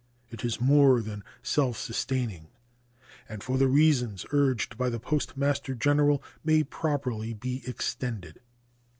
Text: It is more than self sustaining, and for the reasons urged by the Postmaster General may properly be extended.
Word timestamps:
It 0.31 0.43
is 0.43 0.59
more 0.59 0.99
than 0.99 1.23
self 1.43 1.77
sustaining, 1.77 2.47
and 3.29 3.43
for 3.43 3.59
the 3.59 3.67
reasons 3.67 4.25
urged 4.31 4.75
by 4.75 4.89
the 4.89 4.99
Postmaster 4.99 5.75
General 5.75 6.23
may 6.43 6.63
properly 6.63 7.35
be 7.35 7.61
extended. 7.67 8.39